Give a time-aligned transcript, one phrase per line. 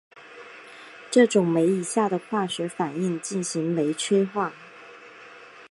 [1.11, 4.51] 这种酶以下的化学反应进行酶催化。